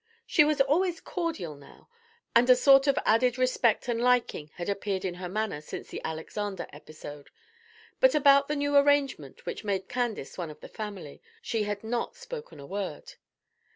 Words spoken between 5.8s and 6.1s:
the